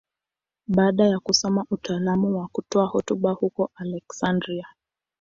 Baada 0.67 1.07
ya 1.07 1.19
kusoma 1.19 1.65
utaalamu 1.71 2.37
wa 2.39 2.47
kutoa 2.47 2.85
hotuba 2.87 3.31
huko 3.31 3.71
Aleksandria. 3.75 4.67